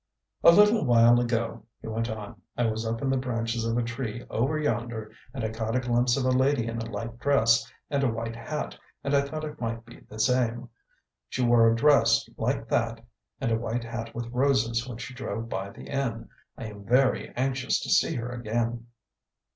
[0.43, 3.83] "A little while ago," he went on, "I was up in the branches of a
[3.83, 7.71] tree over yonder, and I caught a glimpse of a lady in a light dress
[7.87, 10.69] and a white hat and I thought it might be the same.
[11.29, 13.05] She wore a dress like that
[13.39, 16.29] and a white hat with roses when she drove by the inn.
[16.57, 18.87] I am very anxious to see her again."